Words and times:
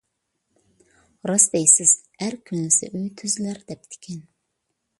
راست 1.31 1.51
دەيسىز. 1.57 1.93
«ئەر 2.23 2.37
كۈنلىسە 2.49 2.89
ئۆي 2.91 3.07
تۈزىلەر» 3.21 3.61
دەپتىكەن. 3.69 4.25